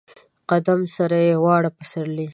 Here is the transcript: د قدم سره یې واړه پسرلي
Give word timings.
د 0.03 0.03
قدم 0.51 0.81
سره 0.95 1.17
یې 1.27 1.35
واړه 1.43 1.69
پسرلي 1.77 2.27